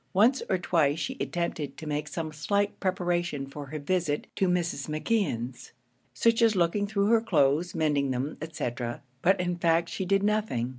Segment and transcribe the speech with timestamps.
[0.13, 4.87] Once or twice she attempted to make some slight preparation for her visit to Mrs.
[4.89, 5.73] McKeon's,
[6.11, 8.69] such as looking through her clothes, mending them, &c.,
[9.21, 10.69] but in fact she did nothing.